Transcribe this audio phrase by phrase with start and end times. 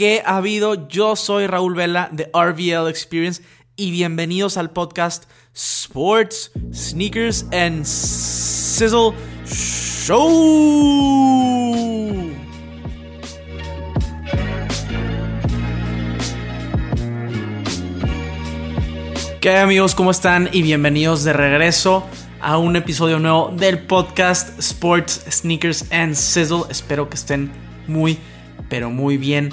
[0.00, 0.88] ¿Qué ha habido?
[0.88, 3.42] Yo soy Raúl Vela de RVL Experience
[3.76, 9.12] y bienvenidos al podcast Sports, Sneakers and Sizzle
[9.44, 10.16] Show.
[19.42, 19.94] ¿Qué amigos?
[19.94, 20.48] ¿Cómo están?
[20.50, 22.06] Y bienvenidos de regreso
[22.40, 26.62] a un episodio nuevo del podcast Sports, Sneakers and Sizzle.
[26.70, 27.52] Espero que estén
[27.86, 28.16] muy,
[28.70, 29.52] pero muy bien.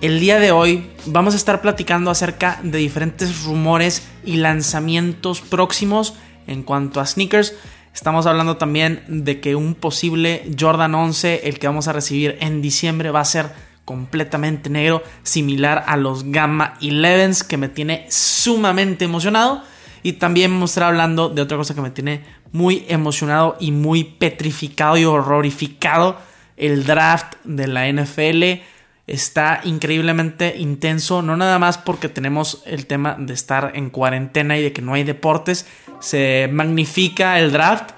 [0.00, 6.14] El día de hoy vamos a estar platicando acerca de diferentes rumores y lanzamientos próximos
[6.46, 7.56] en cuanto a sneakers.
[7.92, 12.62] Estamos hablando también de que un posible Jordan 11, el que vamos a recibir en
[12.62, 13.50] diciembre, va a ser
[13.84, 19.64] completamente negro, similar a los Gamma 11s, que me tiene sumamente emocionado.
[20.04, 23.72] Y también vamos a estar hablando de otra cosa que me tiene muy emocionado y
[23.72, 26.18] muy petrificado y horrorificado.
[26.56, 28.62] El draft de la NFL
[29.08, 34.62] está increíblemente intenso, no nada más porque tenemos el tema de estar en cuarentena y
[34.62, 35.66] de que no hay deportes,
[35.98, 37.92] se magnifica el draft.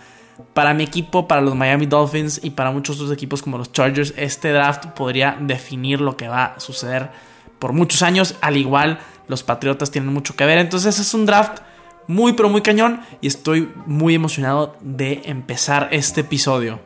[0.55, 4.15] Para mi equipo, para los Miami Dolphins y para muchos otros equipos como los Chargers,
[4.17, 7.11] este draft podría definir lo que va a suceder
[7.59, 8.37] por muchos años.
[8.41, 10.57] Al igual, los Patriotas tienen mucho que ver.
[10.57, 11.61] Entonces es un draft
[12.07, 16.81] muy pero muy cañón y estoy muy emocionado de empezar este episodio.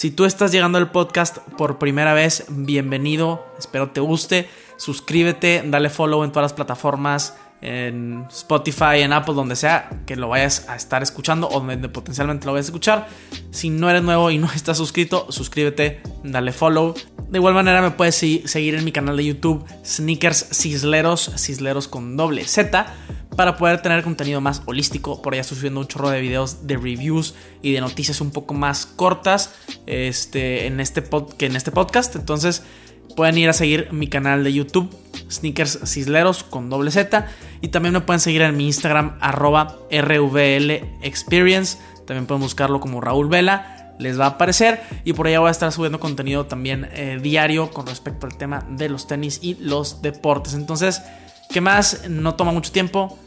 [0.00, 4.48] Si tú estás llegando al podcast por primera vez, bienvenido, espero te guste,
[4.78, 10.28] suscríbete, dale follow en todas las plataformas, en Spotify, en Apple, donde sea que lo
[10.28, 13.08] vayas a estar escuchando o donde potencialmente lo vayas a escuchar.
[13.50, 16.94] Si no eres nuevo y no estás suscrito, suscríbete, dale follow.
[17.28, 22.16] De igual manera me puedes seguir en mi canal de YouTube Sneakers Cisleros, Cisleros con
[22.16, 22.86] doble Z
[23.36, 25.22] para poder tener contenido más holístico.
[25.22, 28.54] Por allá estoy subiendo un chorro de videos de reviews y de noticias un poco
[28.54, 29.54] más cortas
[29.86, 31.02] este, en este
[31.38, 32.16] que en este podcast.
[32.16, 32.62] Entonces
[33.16, 34.90] pueden ir a seguir mi canal de YouTube,
[35.30, 37.28] Sneakers Cisleros con doble Z.
[37.60, 40.70] Y también me pueden seguir en mi Instagram, arroba RVL
[41.02, 41.78] Experience.
[42.06, 43.94] También pueden buscarlo como Raúl Vela.
[43.98, 47.70] Les va a aparecer y por allá voy a estar subiendo contenido también eh, diario
[47.70, 50.54] con respecto al tema de los tenis y los deportes.
[50.54, 51.02] Entonces,
[51.52, 52.08] ¿Qué más?
[52.08, 53.18] No toma mucho tiempo.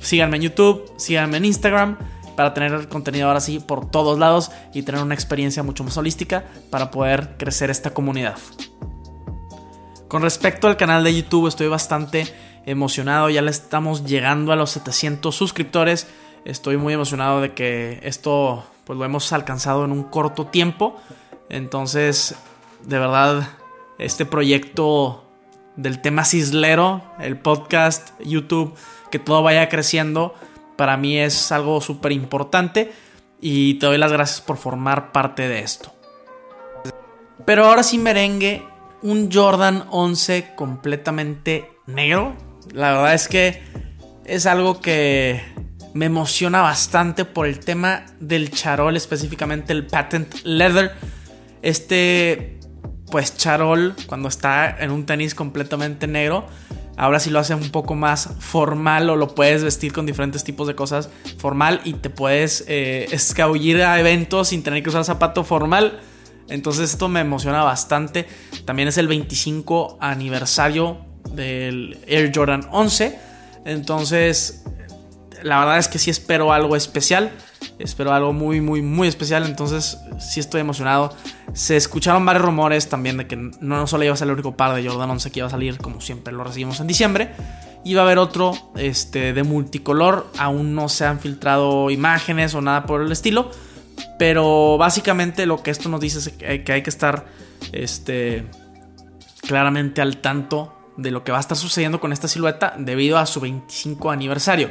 [0.00, 1.98] Síganme en YouTube, síganme en Instagram
[2.34, 6.44] para tener contenido ahora sí por todos lados y tener una experiencia mucho más holística
[6.70, 8.38] para poder crecer esta comunidad.
[10.08, 12.32] Con respecto al canal de YouTube estoy bastante
[12.64, 16.06] emocionado, ya le estamos llegando a los 700 suscriptores.
[16.46, 20.96] Estoy muy emocionado de que esto pues lo hemos alcanzado en un corto tiempo.
[21.50, 22.34] Entonces,
[22.84, 23.46] de verdad,
[23.98, 25.27] este proyecto
[25.78, 28.74] del tema cislero, el podcast, YouTube,
[29.12, 30.34] que todo vaya creciendo,
[30.76, 32.92] para mí es algo súper importante
[33.40, 35.94] y te doy las gracias por formar parte de esto.
[37.44, 38.66] Pero ahora sí merengue,
[39.02, 42.34] un Jordan 11 completamente negro.
[42.72, 43.62] La verdad es que
[44.24, 45.40] es algo que
[45.94, 50.92] me emociona bastante por el tema del charol, específicamente el patent leather.
[51.62, 52.57] Este
[53.10, 56.46] pues Charol, cuando está en un tenis completamente negro,
[56.96, 60.66] ahora sí lo hace un poco más formal o lo puedes vestir con diferentes tipos
[60.66, 61.08] de cosas
[61.38, 66.00] formal y te puedes eh, escabullir a eventos sin tener que usar zapato formal.
[66.48, 68.26] Entonces esto me emociona bastante.
[68.64, 70.98] También es el 25 aniversario
[71.32, 73.18] del Air Jordan 11.
[73.64, 74.64] Entonces,
[75.42, 77.32] la verdad es que sí espero algo especial.
[77.78, 79.44] Espero algo muy, muy, muy especial.
[79.44, 81.14] Entonces, sí estoy emocionado.
[81.52, 84.74] Se escucharon varios rumores también de que no solo iba a ser el único par
[84.74, 87.30] de Jordan 11 que iba a salir, como siempre lo recibimos en diciembre.
[87.84, 90.30] Iba a haber otro este, de multicolor.
[90.38, 93.50] Aún no se han filtrado imágenes o nada por el estilo.
[94.18, 96.28] Pero básicamente lo que esto nos dice es
[96.62, 97.26] que hay que estar
[97.72, 98.46] este,
[99.46, 103.26] claramente al tanto de lo que va a estar sucediendo con esta silueta debido a
[103.26, 104.70] su 25 aniversario.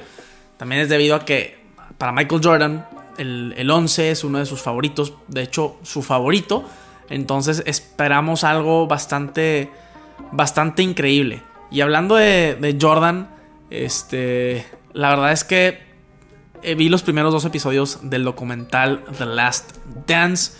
[0.58, 1.58] También es debido a que
[1.98, 2.86] para Michael Jordan
[3.18, 6.64] el, 11 es uno de sus favoritos, de hecho su favorito.
[7.10, 9.72] Entonces esperamos algo bastante,
[10.32, 11.42] bastante increíble.
[11.72, 13.30] Y hablando de, Jordan,
[13.70, 15.88] este, la verdad es que
[16.64, 20.54] eh, vi los primeros dos episodios del documental The Last Dance.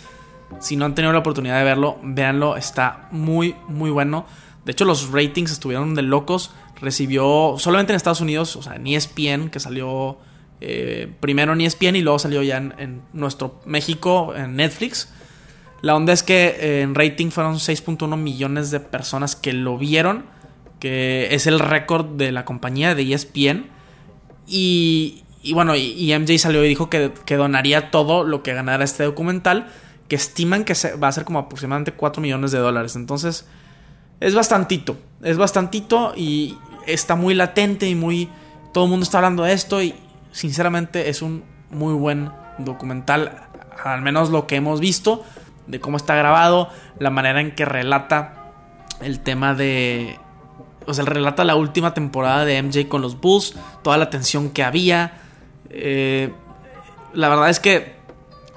[0.60, 4.26] Si no han tenido la oportunidad de verlo, véanlo, está muy, muy bueno.
[4.64, 6.52] De hecho, los ratings estuvieron de locos.
[6.80, 10.18] Recibió solamente en Estados Unidos, o sea, en ESPN, que salió
[10.60, 15.08] eh, primero en ESPN y luego salió ya en, nuestro México, en Netflix.
[15.82, 20.24] La onda es que eh, en rating fueron 6.1 millones de personas que lo vieron,
[20.80, 23.66] que es el récord de la compañía de ESPN.
[24.46, 29.68] Y, bueno, y, MJ salió y dijo que, donaría todo lo que ganara este documental,
[30.08, 32.96] que estiman que va a ser como aproximadamente 4 millones de dólares.
[32.96, 33.46] Entonces,
[34.20, 36.56] es bastantito, es bastantito y
[36.92, 38.28] está muy latente y muy...
[38.72, 39.94] Todo el mundo está hablando de esto y
[40.32, 43.48] sinceramente es un muy buen documental,
[43.82, 45.24] al menos lo que hemos visto,
[45.66, 48.52] de cómo está grabado, la manera en que relata
[49.00, 50.18] el tema de...
[50.86, 54.64] O sea, relata la última temporada de MJ con los Bulls, toda la tensión que
[54.64, 55.20] había.
[55.68, 56.32] Eh,
[57.12, 57.96] la verdad es que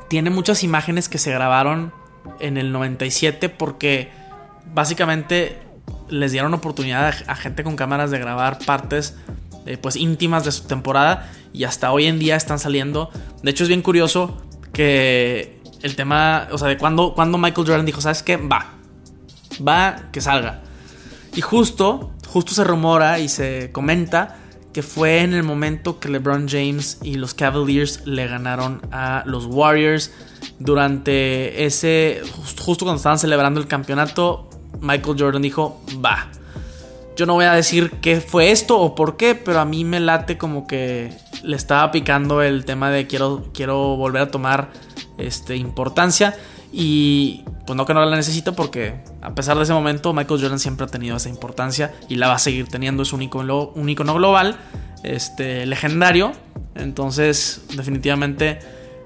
[0.07, 1.91] tiene muchas imágenes que se grabaron
[2.39, 4.09] en el 97 porque
[4.73, 5.59] básicamente
[6.11, 9.15] les dieron oportunidad a, gente con cámaras de grabar partes
[9.65, 13.09] eh, pues íntimas de su temporada y hasta hoy en día están saliendo.
[13.41, 14.37] De hecho es bien curioso
[14.73, 18.37] que el tema, o sea, de cuando, cuando Michael Jordan dijo, ¿sabes qué?
[18.37, 18.73] Va,
[19.65, 20.61] va, que salga.
[21.35, 24.37] Y justo, justo se rumora y se comenta
[24.73, 29.45] que fue en el momento que LeBron James y los Cavaliers le ganaron a los
[29.45, 30.11] Warriors.
[30.59, 32.21] Durante ese,
[32.59, 34.49] justo cuando estaban celebrando el campeonato,
[34.81, 36.27] Michael Jordan dijo, va.
[37.15, 39.99] Yo no voy a decir qué fue esto o por qué, pero a mí me
[39.99, 41.13] late como que
[41.43, 44.71] le estaba picando el tema de quiero, quiero volver a tomar
[45.17, 46.35] este, importancia.
[46.73, 50.59] Y pues no que no la necesito porque a pesar de ese momento Michael Jordan
[50.59, 53.03] siempre ha tenido esa importancia y la va a seguir teniendo.
[53.03, 54.57] Es un icono, un icono global,
[55.03, 56.31] este, legendario.
[56.75, 58.59] Entonces definitivamente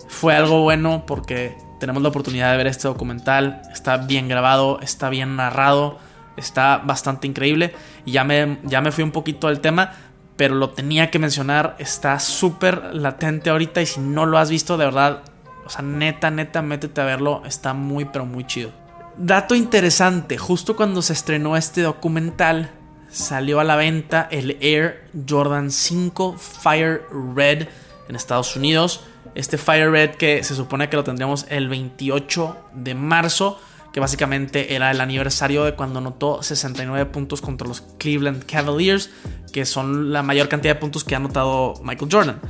[0.07, 3.61] fue algo bueno porque tenemos la oportunidad de ver este documental.
[3.71, 5.99] Está bien grabado, está bien narrado,
[6.37, 7.73] está bastante increíble.
[8.05, 9.93] Y ya me, ya me fui un poquito al tema,
[10.35, 11.75] pero lo tenía que mencionar.
[11.79, 15.23] Está súper latente ahorita y si no lo has visto, de verdad
[15.65, 17.41] o sea, neta, neta, métete a verlo.
[17.45, 18.71] Está muy, pero muy chido.
[19.17, 22.69] Dato interesante, justo cuando se estrenó este documental,
[23.09, 27.01] salió a la venta el Air Jordan 5 Fire
[27.33, 27.67] Red
[28.07, 29.05] en Estados Unidos.
[29.35, 33.59] Este Fire Red que se supone que lo tendríamos el 28 de marzo,
[33.93, 39.09] que básicamente era el aniversario de cuando anotó 69 puntos contra los Cleveland Cavaliers,
[39.51, 42.41] que son la mayor cantidad de puntos que ha anotado Michael Jordan.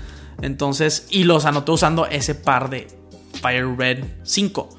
[0.41, 2.87] Entonces, y los anotó usando ese par de
[3.41, 4.69] Fire Red 5.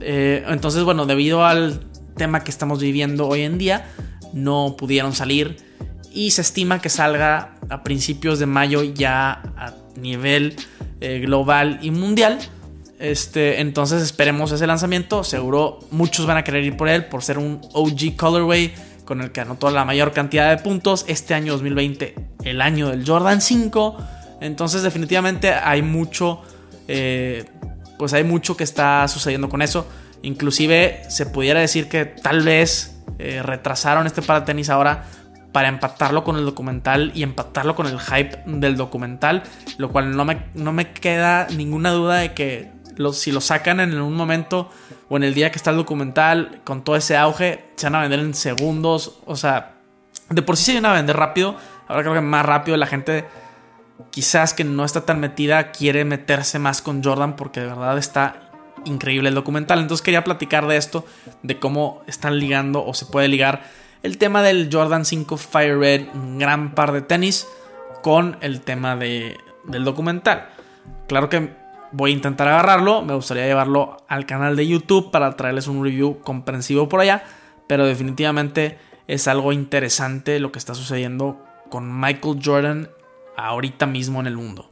[0.00, 1.80] Eh, entonces, bueno, debido al
[2.16, 3.90] tema que estamos viviendo hoy en día,
[4.32, 5.56] no pudieron salir
[6.12, 10.56] y se estima que salga a principios de mayo ya a nivel
[11.00, 12.38] eh, global y mundial.
[12.98, 15.24] Este, entonces esperemos ese lanzamiento.
[15.24, 19.30] Seguro muchos van a querer ir por él por ser un OG colorway con el
[19.30, 21.04] que anotó la mayor cantidad de puntos.
[21.08, 22.14] Este año 2020,
[22.44, 23.96] el año del Jordan 5.
[24.40, 26.42] Entonces definitivamente hay mucho
[26.88, 27.44] eh,
[27.98, 29.86] pues hay mucho que está sucediendo con eso.
[30.22, 35.04] Inclusive se pudiera decir que tal vez eh, retrasaron este para tenis ahora
[35.52, 39.42] para empatarlo con el documental y empatarlo con el hype del documental,
[39.78, 42.70] lo cual no me, no me queda ninguna duda de que
[43.12, 44.70] si lo sacan en un momento
[45.08, 48.00] o en el día que está el documental con todo ese auge, se van a
[48.00, 49.76] vender en segundos, o sea,
[50.30, 51.56] de por sí se van a vender rápido,
[51.88, 53.26] ahora creo que más rápido la gente
[54.10, 58.50] quizás que no está tan metida quiere meterse más con Jordan porque de verdad está
[58.84, 59.80] increíble el documental.
[59.80, 61.04] Entonces quería platicar de esto,
[61.42, 63.64] de cómo están ligando o se puede ligar
[64.06, 67.48] el tema del Jordan 5 Fire Red, un gran par de tenis,
[68.02, 70.48] con el tema de, del documental.
[71.08, 71.50] Claro que
[71.90, 76.20] voy a intentar agarrarlo, me gustaría llevarlo al canal de YouTube para traerles un review
[76.20, 77.24] comprensivo por allá,
[77.66, 82.88] pero definitivamente es algo interesante lo que está sucediendo con Michael Jordan
[83.36, 84.70] ahorita mismo en el mundo.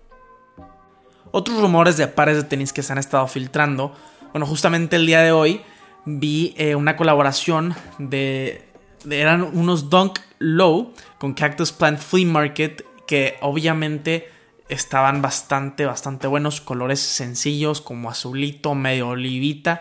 [1.32, 3.96] Otros rumores de pares de tenis que se han estado filtrando.
[4.30, 5.60] Bueno, justamente el día de hoy
[6.04, 8.73] vi eh, una colaboración de,
[9.10, 14.28] Eran unos Dunk Low con Cactus Plant Flea Market que obviamente
[14.68, 16.60] estaban bastante, bastante buenos.
[16.60, 19.80] Colores sencillos como azulito, medio olivita,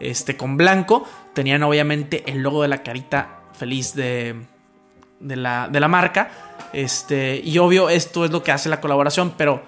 [0.00, 1.06] este con blanco.
[1.34, 4.46] Tenían obviamente el logo de la carita feliz de,
[5.20, 6.30] de, la, de la marca
[6.74, 9.62] este, y obvio, esto es lo que hace la colaboración, pero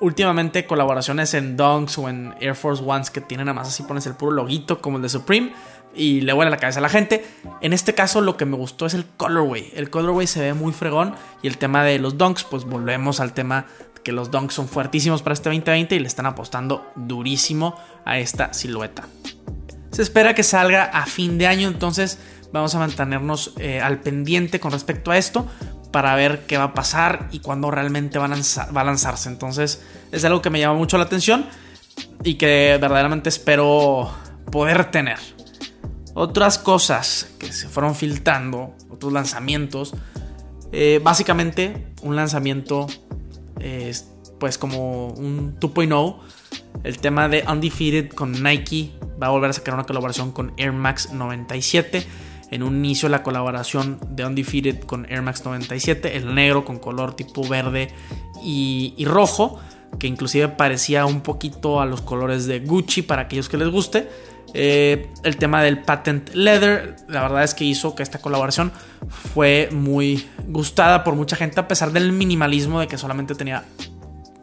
[0.00, 4.06] últimamente colaboraciones en Dunks o en Air Force Ones que tienen nada más así pones
[4.06, 5.52] el puro loguito como el de Supreme
[5.94, 7.24] y le vuela la cabeza a la gente.
[7.60, 9.72] En este caso lo que me gustó es el colorway.
[9.74, 13.32] El colorway se ve muy fregón y el tema de los Dunks, pues volvemos al
[13.32, 13.66] tema
[14.02, 18.54] que los Dunks son fuertísimos para este 2020 y le están apostando durísimo a esta
[18.54, 19.06] silueta.
[19.90, 22.18] Se espera que salga a fin de año, entonces
[22.52, 25.46] vamos a mantenernos eh, al pendiente con respecto a esto
[25.90, 29.28] para ver qué va a pasar y cuándo realmente va a, lanzarse.
[29.28, 31.46] Entonces es algo que me llama mucho la atención
[32.24, 34.10] y que verdaderamente espero
[34.50, 35.18] poder tener.
[36.20, 39.94] Otras cosas que se fueron filtrando, otros lanzamientos.
[40.72, 42.88] Eh, básicamente un lanzamiento
[44.40, 46.18] pues como un 2.0.
[46.82, 48.90] El tema de Undefeated con Nike
[49.22, 52.04] va a volver a sacar una colaboración con Air Max 97.
[52.50, 57.14] en un inicio la colaboración de Undefeated con Air Max 97, el negro con color
[57.14, 57.94] tipo verde
[58.42, 59.60] y, rojo,
[60.00, 64.08] que inclusive parecía un poquito a los colores de Gucci para aquellos que les guste.
[64.54, 68.72] Eh, el tema del patent leather, la verdad es que hizo que esta colaboración
[69.34, 73.64] fue muy gustada por mucha gente a pesar del minimalismo de que solamente tenía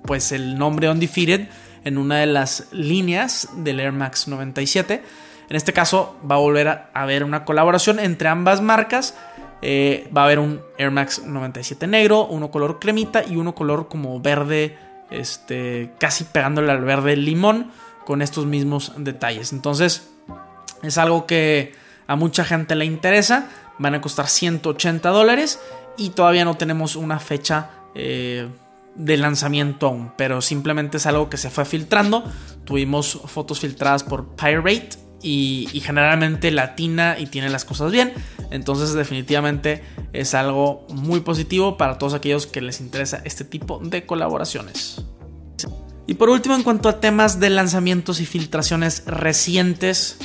[0.04, 1.48] pues el nombre Undefeated
[1.84, 5.04] en una de las líneas del Air Max 97.
[5.50, 9.16] En este caso va a volver a haber una colaboración entre ambas marcas.
[9.62, 13.88] Eh, va a haber un Air Max 97 negro, uno color cremita y uno color
[13.88, 14.78] como verde,
[15.10, 17.72] este, casi pegándole al verde limón
[18.06, 19.52] con estos mismos detalles.
[19.54, 20.10] Entonces
[20.84, 21.74] es algo que
[22.08, 23.50] a mucha gente le interesa.
[23.78, 25.60] Van a costar 180 dólares
[25.98, 28.48] y todavía no tenemos una fecha eh,
[28.96, 32.24] de lanzamiento aún, pero simplemente es algo que se fue filtrando.
[32.64, 38.14] Tuvimos fotos filtradas por Pirate y, generalmente latina y tiene las cosas bien.
[38.52, 39.84] Entonces definitivamente
[40.14, 45.04] es algo muy positivo para todos aquellos que les interesa este tipo de colaboraciones.
[46.08, 50.18] Y por último, en cuanto a temas de lanzamientos y filtraciones recientes,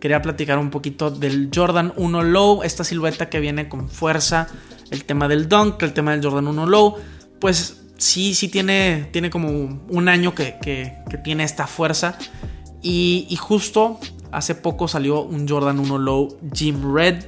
[0.00, 4.48] quería platicar un poquito del Jordan 1 Low, esta silueta que viene con fuerza,
[4.90, 6.96] el tema del Dunk, el tema del Jordan 1 Low,
[7.40, 9.48] pues sí, sí tiene, tiene como
[9.88, 12.18] un año que, tiene esta fuerza.
[12.82, 14.00] Y, justo
[14.32, 17.24] hace poco salió un Jordan 1 Low Gym Red,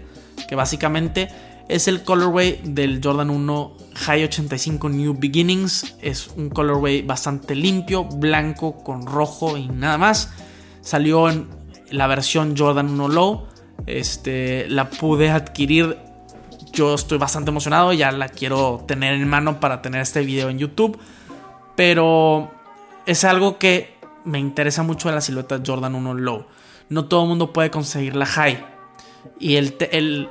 [0.49, 1.29] que básicamente
[1.68, 5.97] es el colorway del Jordan 1 High 85 New Beginnings.
[6.02, 10.30] Es un colorway bastante limpio, blanco con rojo y nada más.
[10.80, 11.49] Salió en
[11.90, 13.47] la versión Jordan 1 Low.
[13.87, 15.99] Este, la pude adquirir
[16.75, 20.59] yo estoy bastante emocionado, ya la quiero tener en mano para tener este video en
[20.59, 20.99] YouTube.
[21.76, 22.50] Pero
[23.06, 23.94] es algo que
[24.25, 26.47] me interesa mucho de la silueta Jordan 1 Low.
[26.88, 28.74] No todo el mundo puede conseguir la High.
[29.38, 29.76] Y el,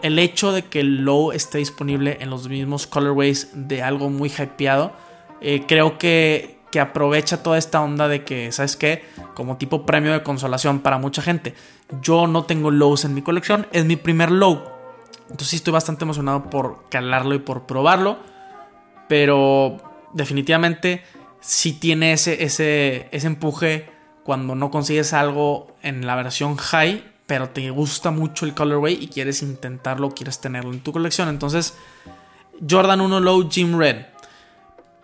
[0.01, 4.29] el, hecho de que el Low esté disponible en los mismos colorways de algo muy
[4.29, 4.93] hypeado,
[5.41, 9.03] eh, creo que, que aprovecha toda esta onda de que, ¿sabes qué?
[9.35, 11.53] Como tipo premio de consolación para mucha gente.
[12.01, 14.63] Yo no tengo lows en mi colección, es mi primer low.
[15.23, 18.17] Entonces sí estoy bastante emocionado por calarlo y por probarlo.
[19.07, 19.77] Pero
[20.13, 21.03] definitivamente
[21.39, 23.89] sí tiene ese, ese, ese empuje
[24.23, 29.07] cuando no consigues algo en la versión high, pero te gusta mucho el colorway y
[29.07, 31.29] quieres intentarlo, quieres tenerlo en tu colección.
[31.29, 31.73] Entonces,
[32.69, 34.05] Jordan 1 Low Gym Red.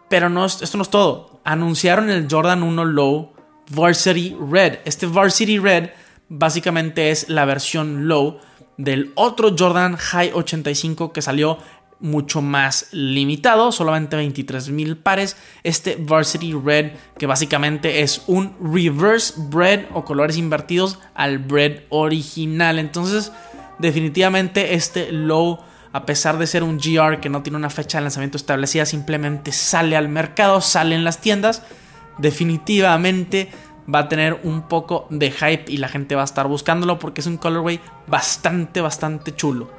[0.09, 1.41] Pero no, esto no es todo.
[1.43, 3.33] Anunciaron el Jordan 1 Low
[3.71, 4.81] Varsity Red.
[4.85, 5.89] Este Varsity Red
[6.27, 8.37] básicamente es la versión low
[8.77, 11.57] del otro Jordan High 85 que salió
[11.99, 15.35] mucho más limitado, solamente 23 mil pares.
[15.63, 22.79] Este Varsity Red, que básicamente es un reverse bread o colores invertidos al bread original.
[22.79, 23.31] Entonces,
[23.79, 25.59] definitivamente este low,
[25.91, 29.51] a pesar de ser un GR que no tiene una fecha de lanzamiento establecida, simplemente
[29.51, 31.63] sale al mercado, sale en las tiendas.
[32.17, 33.49] Definitivamente
[33.93, 37.21] va a tener un poco de hype y la gente va a estar buscándolo porque
[37.21, 39.78] es un colorway bastante, bastante chulo.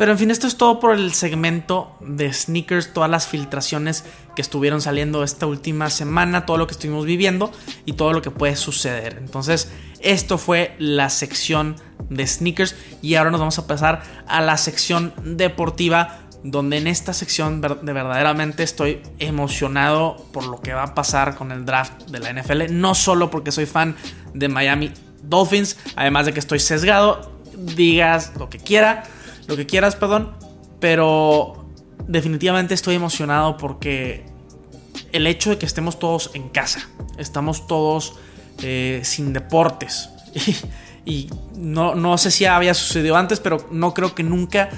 [0.00, 4.40] Pero en fin, esto es todo por el segmento de sneakers, todas las filtraciones que
[4.40, 7.52] estuvieron saliendo esta última semana, todo lo que estuvimos viviendo
[7.84, 9.18] y todo lo que puede suceder.
[9.18, 11.76] Entonces, esto fue la sección
[12.08, 17.12] de sneakers y ahora nos vamos a pasar a la sección deportiva donde en esta
[17.12, 22.20] sección de verdaderamente estoy emocionado por lo que va a pasar con el draft de
[22.20, 23.94] la NFL, no solo porque soy fan
[24.32, 24.92] de Miami
[25.22, 29.04] Dolphins, además de que estoy sesgado, digas lo que quiera,
[29.50, 30.30] lo que quieras, perdón,
[30.78, 31.66] pero
[32.06, 34.24] definitivamente estoy emocionado porque
[35.10, 36.88] el hecho de que estemos todos en casa,
[37.18, 38.14] estamos todos
[38.62, 40.08] eh, sin deportes.
[41.06, 44.68] Y, no, no sé si había sucedido antes, pero no creo que nunca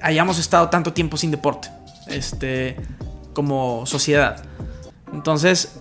[0.00, 1.68] hayamos estado tanto tiempo sin deporte,
[2.06, 2.76] este,
[3.34, 4.44] como sociedad.
[5.12, 5.80] Entonces,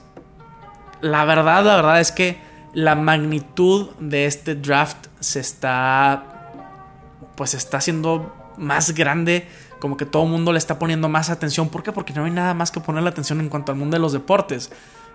[1.00, 2.42] la verdad, la verdad es que
[2.74, 6.31] la magnitud de este draft se está,
[7.42, 9.48] pues está haciendo más grande,
[9.80, 11.70] como que todo el mundo le está poniendo más atención.
[11.70, 11.92] ¿Por qué?
[11.92, 14.70] Porque no hay nada más que ponerle atención en cuanto al mundo de los deportes.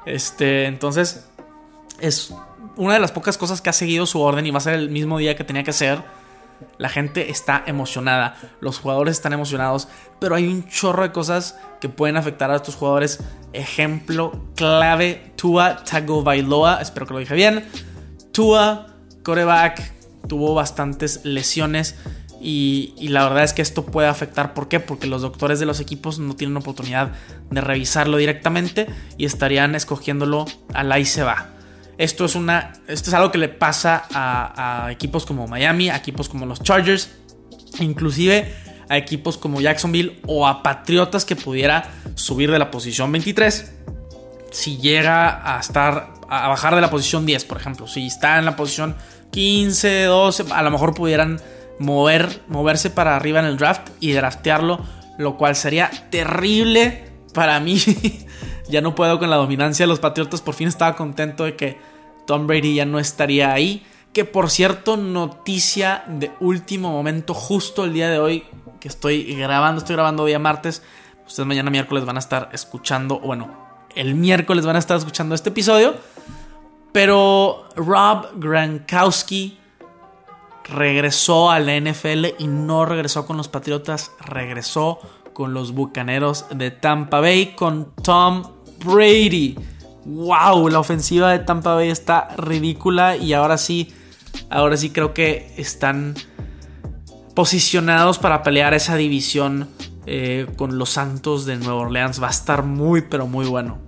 [0.07, 1.29] Este, entonces,
[2.01, 2.35] es
[2.75, 4.91] una de las pocas cosas que ha seguido su orden y va a ser el
[4.91, 6.03] mismo día que tenía que ser
[6.79, 9.87] la gente está emocionada, los jugadores están emocionados,
[10.19, 13.21] pero hay un chorro de cosas que pueden afectar a estos jugadores.
[13.53, 17.65] Ejemplo clave, Tua Tagovailoa, espero que lo dije bien.
[18.33, 19.93] Tua, coreback,
[20.27, 21.97] tuvo bastantes lesiones
[22.41, 24.55] y, la verdad es que esto puede afectar.
[24.55, 24.81] ¿Por qué?
[24.81, 27.13] Porque los doctores de los equipos no tienen oportunidad
[27.51, 31.51] de revisarlo directamente y estarían escogiéndolo al ahí se va.
[31.99, 36.29] Esto es, una, esto es algo que le pasa a, equipos como Miami, a equipos
[36.29, 37.11] como los Chargers.
[37.81, 38.53] inclusive
[38.89, 43.73] a equipos como Jacksonville o a Patriotas que pudiera subir de la posición 23
[44.53, 48.45] si llega a estar a bajar de la posición 10, por ejemplo, si está en
[48.45, 48.97] la posición
[49.31, 51.41] 15, 12, a lo mejor pudieran
[51.79, 54.81] mover, moverse para arriba en el draft y draftearlo,
[55.19, 57.79] lo cual sería terrible para mí.
[58.69, 61.79] ya no puedo con la dominancia de los Patriotas, por fin estaba contento de que
[62.27, 63.87] Tom Brady ya no estaría ahí.
[64.13, 68.45] Que por cierto, noticia de último momento, justo el día de hoy
[68.81, 70.83] que estoy grabando, estoy grabando día martes.
[71.27, 75.51] Ustedes mañana miércoles van a estar escuchando, bueno, el miércoles van a estar escuchando este
[75.51, 75.95] episodio.
[76.93, 79.59] Pero Rob Gronkowski
[80.69, 84.99] regresó a la NFL y no regresó con los Patriotas, regresó
[85.33, 88.43] con los Bucaneros de Tampa Bay con Tom
[88.85, 89.57] Brady.
[90.05, 90.69] ¡Wow!
[90.69, 93.93] La ofensiva de Tampa Bay está ridícula y ahora sí,
[94.51, 96.15] ahora sí creo que están
[97.35, 99.69] posicionados para pelear esa división
[100.07, 102.23] eh, con los Santos de Nueva Orleans.
[102.23, 103.79] Va a estar muy, pero muy bueno.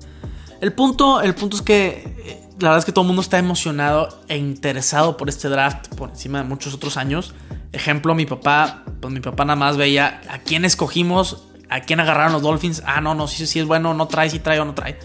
[0.61, 2.18] El punto, el punto es que
[2.61, 6.11] la verdad es que todo el mundo está emocionado e interesado por este draft por
[6.11, 7.35] encima de muchos otros años.
[7.73, 12.33] Ejemplo, mi papá, pues mi papá nada más veía a quién escogimos, a quién agarraron
[12.33, 12.83] los Dolphins.
[12.85, 14.99] Ah, no, no, si sí, es bueno, no trae, si trae o no trae.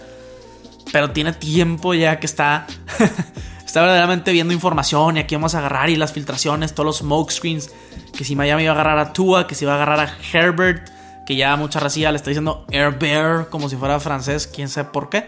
[0.91, 2.65] Pero tiene tiempo ya que está,
[3.65, 7.31] está verdaderamente viendo información y aquí vamos a agarrar y las filtraciones, todos los smoke
[7.31, 7.69] screens.
[8.17, 10.89] Que si Miami iba a agarrar a Tua, que si iba a agarrar a Herbert,
[11.27, 14.89] que ya mucha racía le está diciendo Air Bear como si fuera francés, quién sabe
[14.91, 15.27] por qué.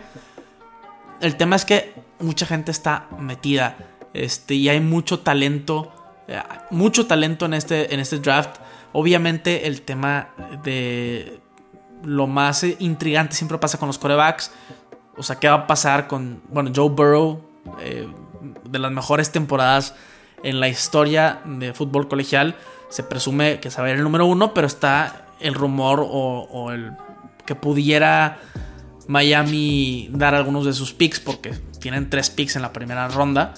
[1.22, 3.78] El tema es que mucha gente está metida
[4.14, 5.92] este, y hay mucho talento,
[6.28, 6.42] eh,
[6.72, 8.58] mucho talento en este, en este draft.
[8.94, 10.30] Obviamente el tema
[10.64, 11.42] de
[12.04, 14.52] lo más intrigante siempre pasa con los corebacks.
[15.18, 17.42] O sea, ¿qué va a pasar con, bueno, Joe Burrow,
[17.80, 18.08] eh,
[18.64, 19.96] de las mejores temporadas
[20.44, 22.56] en la historia de fútbol colegial?
[22.90, 26.94] Se presume que sabe el número uno, pero está el rumor o el
[27.46, 28.40] que pudiera
[29.08, 33.54] Miami dar algunos de sus picks, porque tienen tres picks en la primera ronda,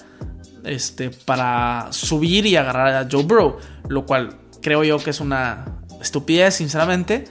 [0.64, 3.58] este, para subir y agarrar a Joe Burrow,
[3.88, 5.64] lo cual creo yo que es una
[6.00, 7.24] estupidez, sinceramente.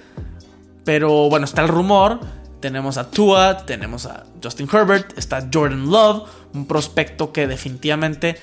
[0.83, 2.19] Pero bueno, está el rumor.
[2.59, 8.37] Tenemos a Tua, tenemos a Justin Herbert, está Jordan Love, un prospecto que definitivamente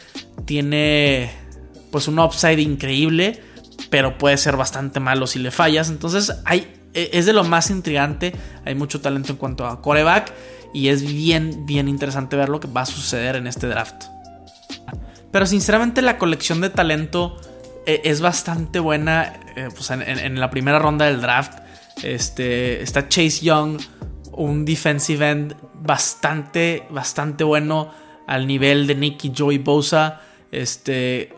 [0.44, 1.32] tiene
[1.90, 3.42] pues un upside increíble,
[3.90, 5.90] pero puede ser bastante malo si le fallas.
[5.90, 8.32] Entonces hay es de lo más intrigante.
[8.64, 10.32] Hay mucho talento en cuanto a coreback.
[10.72, 14.06] Y es bien, bien interesante ver lo que va a suceder en este draft.
[15.30, 17.36] Pero sinceramente la colección de talento
[17.86, 19.40] e, es bastante buena.
[19.56, 21.58] Eh, pues en, la primera ronda del draft
[22.02, 23.80] este, está Chase Young,
[24.32, 27.92] un defensive end bastante, bastante bueno
[28.26, 30.20] al nivel de Nicky Joey Bosa.
[30.50, 31.32] Este,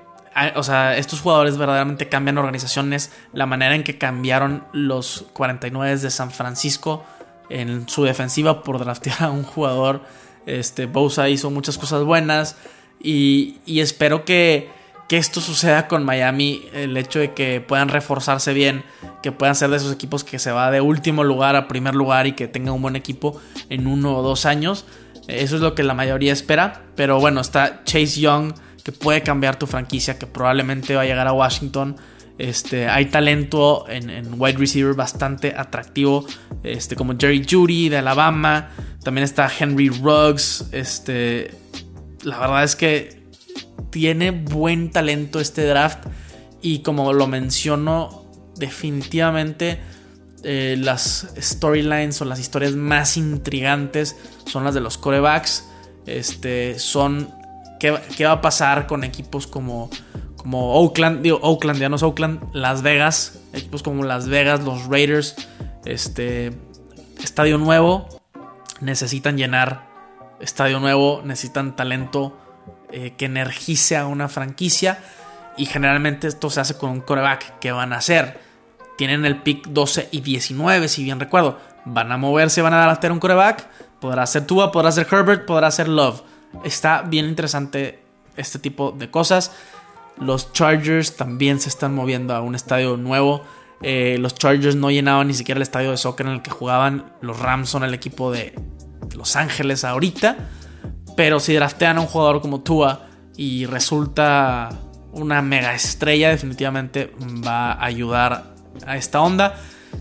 [0.54, 3.10] o sea, estos jugadores verdaderamente cambian organizaciones.
[3.32, 7.04] La manera en que cambiaron los 49 de San Francisco
[7.48, 10.02] en su defensiva por draftear a un jugador.
[10.44, 12.56] Este, Bosa hizo muchas cosas buenas.
[13.00, 14.70] Y, espero que,
[15.08, 16.68] que, esto suceda con Miami.
[16.74, 18.84] El hecho de que puedan reforzarse bien.
[19.22, 22.26] Que puedan ser de esos equipos que se va de último lugar a primer lugar.
[22.26, 24.84] Y que tengan un buen equipo en uno o dos años.
[25.28, 26.82] Eso es lo que la mayoría espera.
[26.94, 28.52] Pero bueno, está Chase Young
[28.86, 31.96] que puede cambiar tu franquicia, que probablemente va a llegar a Washington.
[32.38, 36.24] Este, hay talento en, wide receiver bastante atractivo,
[36.62, 38.70] este, como Jerry Judy de Alabama.
[39.02, 40.68] También está Henry Ruggs.
[40.70, 41.50] Este,
[42.22, 43.24] la verdad es que
[43.90, 46.06] tiene buen talento este draft.
[46.62, 49.80] Y como lo menciono, definitivamente
[50.44, 55.64] eh, las storylines o las historias más intrigantes son las de los corebacks.
[56.06, 57.34] Este, son
[57.78, 57.90] ¿Qué,
[58.24, 59.90] va a pasar con equipos como,
[60.36, 61.22] como Oakland?
[61.22, 63.40] Digo, Oakland, ya no es Oakland, Las Vegas.
[63.52, 65.36] Equipos como Las Vegas, los Raiders.
[65.84, 66.52] Este.
[67.22, 68.08] Estadio nuevo.
[68.80, 69.86] Necesitan llenar.
[70.40, 71.22] Estadio nuevo.
[71.24, 72.38] Necesitan talento
[72.90, 74.98] eh, que energice a una franquicia.
[75.56, 77.58] Y generalmente esto se hace con un coreback.
[77.58, 78.40] ¿Qué van a hacer?
[78.96, 81.58] Tienen el pick 12 y 19, si bien recuerdo.
[81.84, 83.68] Van a moverse, van a dar a un coreback.
[84.00, 86.22] Podrá ser Tua, podrá ser Herbert, podrá ser Love
[86.64, 88.00] Está bien interesante
[88.36, 89.52] este tipo de cosas.
[90.18, 93.42] Los Chargers también se están moviendo a un estadio nuevo.
[93.82, 97.12] Eh, los Chargers no llenaban ni siquiera el estadio de soccer en el que jugaban.
[97.20, 98.54] Los Rams son el equipo de
[99.14, 100.36] Los Ángeles ahorita.
[101.16, 103.06] Pero si draftean a un jugador como Tua
[103.36, 104.70] y resulta
[105.12, 107.12] una mega estrella, definitivamente
[107.46, 108.54] va a ayudar
[108.86, 109.54] a esta onda.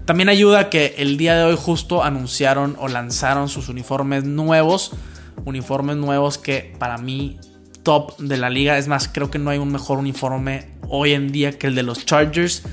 [0.04, 4.92] También ayuda que el día de hoy justo anunciaron o lanzaron sus uniformes nuevos
[5.44, 7.40] uniformes nuevos que para mí
[7.86, 8.78] top de la liga.
[8.78, 11.84] Es más, creo que no hay un mejor uniforme hoy en día que el de
[11.84, 12.64] los Chargers.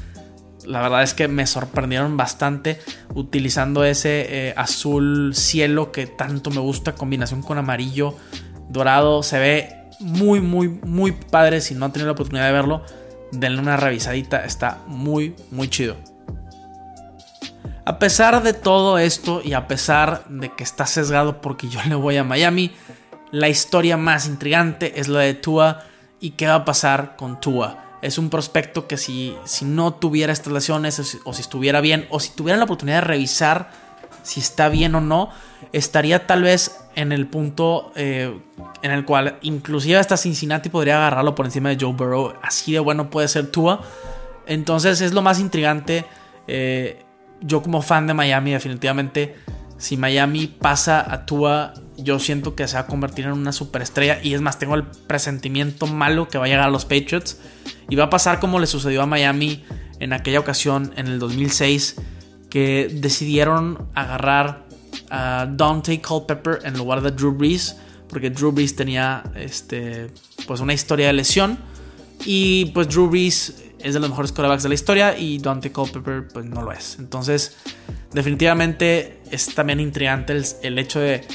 [0.67, 2.81] La verdad es que me sorprendieron bastante
[3.15, 8.17] utilizando ese eh, azul cielo que tanto me gusta, combinación con amarillo
[8.71, 9.23] dorado.
[9.23, 9.69] Se ve
[10.01, 11.61] muy, muy, muy padre.
[11.61, 12.83] Si no han tenido la oportunidad de verlo,
[13.33, 14.45] denle una revisadita.
[14.45, 15.97] Está muy, muy chido.
[17.85, 21.97] A pesar de todo esto y a pesar de que está sesgado porque yo le
[21.97, 22.71] voy a Miami,
[23.33, 25.83] la historia más intrigante es la de Tua
[26.21, 27.99] y qué va a pasar con Tua.
[28.01, 32.21] Es un prospecto que si, si no tuviera estas lesiones o si, estuviera bien o
[32.21, 33.71] si tuviera la oportunidad de revisar
[34.23, 35.31] si está bien o no,
[35.73, 38.39] estaría tal vez en el punto eh,
[38.83, 42.35] en el cual inclusive hasta Cincinnati podría agarrarlo por encima de Joe Burrow.
[42.43, 43.81] Así de bueno puede ser Tua.
[44.47, 46.05] Entonces es lo más intrigante.
[46.47, 47.05] Eh,
[47.43, 49.37] yo como fan de Miami definitivamente,
[49.79, 54.21] si Miami pasa a Tua, yo siento que se va a convertir en una superestrella.
[54.23, 57.39] Y es más, tengo el presentimiento malo que va a llegar a los Patriots.
[57.91, 59.65] Y va a pasar como le sucedió a Miami
[59.99, 61.97] en aquella ocasión, en el 2006,
[62.49, 64.67] que decidieron agarrar
[65.11, 67.77] a Dante Culpepper en lugar de Drew Brees.
[68.09, 70.13] Porque Drew Brees tenía este,
[70.47, 71.59] pues una historia de lesión.
[72.25, 76.29] Y pues Drew Brees es de los mejores quarterbacks de la historia y Dante Culpepper
[76.29, 76.97] pues no lo es.
[76.99, 77.57] Entonces,
[78.13, 81.27] definitivamente es también intrigante el, hecho de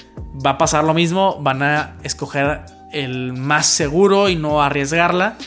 [0.46, 5.38] va a pasar lo mismo, van a escoger el más seguro y no arriesgarla.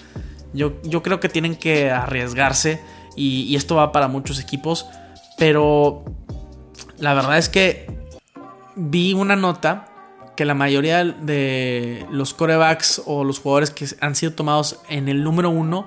[0.52, 2.80] Yo, yo creo que tienen que arriesgarse
[3.16, 4.86] y, y esto va para muchos equipos,
[5.38, 6.04] pero
[6.98, 7.86] la verdad es que
[8.76, 9.86] vi una nota
[10.36, 15.22] que la mayoría de los corebacks o los jugadores que han sido tomados en el
[15.22, 15.86] número uno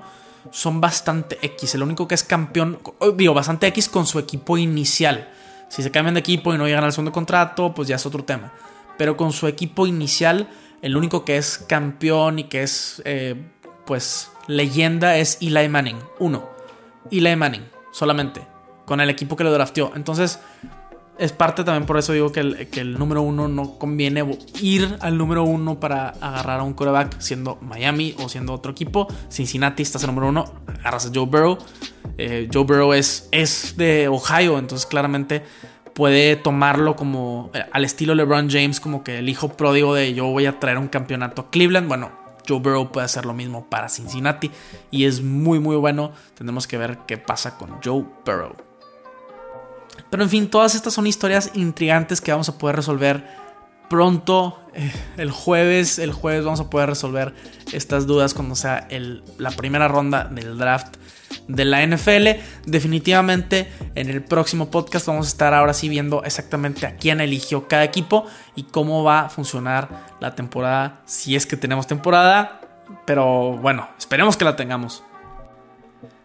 [0.50, 1.74] son bastante X.
[1.74, 2.78] El único que es campeón,
[3.16, 5.30] digo, bastante X con su equipo inicial.
[5.68, 8.24] Si se cambian de equipo y no llegan al segundo contrato, pues ya es otro
[8.24, 8.52] tema.
[8.96, 10.48] Pero con su equipo inicial,
[10.82, 13.34] el único que es campeón y que es, eh,
[13.86, 15.98] pues, leyenda es Eli Manning.
[16.18, 16.48] Uno.
[17.10, 18.46] Eli Manning, solamente.
[18.84, 19.92] Con el equipo que lo drafteó.
[19.96, 20.38] Entonces,
[21.18, 25.44] es parte también por eso digo que el, número uno no conviene ir al número
[25.44, 29.06] uno para agarrar a un coreback siendo Miami o siendo otro equipo.
[29.30, 31.58] Cincinnati estás el número uno, agarras a Joe Burrow.
[32.18, 35.42] Eh, Joe Burrow es, es de Ohio, entonces claramente
[35.94, 40.26] puede tomarlo como eh, al estilo LeBron James, como que el hijo pródigo de yo
[40.26, 41.86] voy a traer un campeonato a Cleveland.
[41.86, 42.10] Bueno,
[42.46, 44.50] Joe Burrow puede hacer lo mismo para Cincinnati
[44.90, 46.12] y es muy muy bueno.
[46.36, 48.73] Tenemos que ver qué pasa con Joe Burrow.
[50.10, 53.24] Pero en fin, todas estas son historias intrigantes que vamos a poder resolver
[53.88, 54.60] pronto.
[54.74, 57.34] Eh, el jueves, el jueves vamos a poder resolver
[57.72, 58.88] estas dudas cuando sea
[59.38, 60.96] la primera ronda del draft
[61.48, 62.40] de la NFL.
[62.66, 67.68] Definitivamente en el próximo podcast vamos a estar ahora sí viendo exactamente a quién eligió
[67.68, 72.60] cada equipo y cómo va a funcionar la temporada, si es que tenemos temporada.
[73.06, 75.02] Pero bueno, esperemos que la tengamos.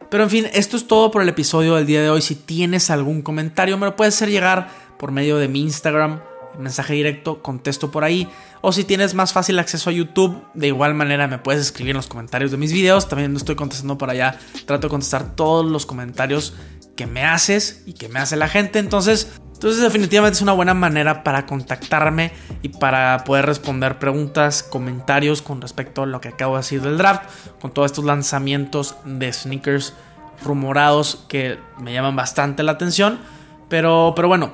[0.10, 2.22] Pero en fin, esto es todo por el episodio del día de hoy.
[2.22, 6.20] Si tienes algún comentario, me lo puedes hacer llegar por medio de mi Instagram,
[6.58, 8.28] mensaje directo, contesto por ahí.
[8.62, 11.98] O si tienes más fácil acceso a YouTube, de igual manera me puedes escribir en
[11.98, 13.08] los comentarios de mis videos.
[13.08, 14.38] También estoy contestando por allá.
[14.66, 16.54] Trato de contestar todos los comentarios
[17.00, 18.78] que me haces y que me hace la gente.
[18.78, 25.42] Entonces, entonces definitivamente es una buena manera para contactarme y para poder responder preguntas, comentarios
[25.42, 27.24] con respecto a lo que acabo de decir del draft,
[27.62, 29.94] con todos estos lanzamientos de sneakers
[30.44, 33.18] rumorados que me llaman bastante la atención.
[33.70, 34.52] Pero, pero bueno,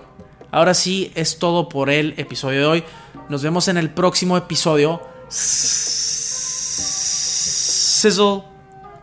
[0.52, 2.84] ahora sí es todo por el episodio de hoy.
[3.28, 5.02] Nos vemos en el próximo episodio.
[5.30, 6.04] Sizzle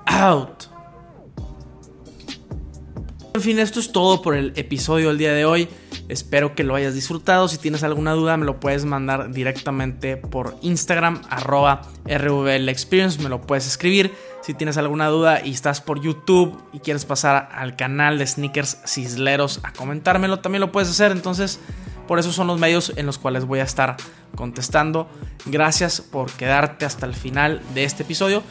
[0.07, 0.62] out.
[3.35, 5.67] En fin, esto es todo por el episodio del día de hoy.
[6.09, 7.49] Espero que lo hayas disfrutado.
[7.49, 11.89] Si tienes alguna duda, me lo puedes mandar directamente por Instagram, arroba.
[12.05, 14.13] Me lo puedes escribir.
[14.43, 18.79] Si tienes alguna duda y estás por YouTube y quieres pasar al canal de Sneakers
[18.85, 21.11] Cisleros a comentármelo, también lo puedes hacer.
[21.11, 21.59] Entonces,
[22.07, 23.97] por eso son los medios en los cuales voy a estar
[24.35, 25.09] contestando.
[25.47, 28.43] Gracias por quedarte hasta el final de este episodio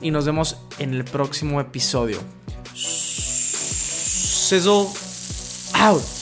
[0.00, 2.20] y nos vemos en el próximo episodio.
[4.50, 4.92] Sizzle
[5.76, 6.19] out.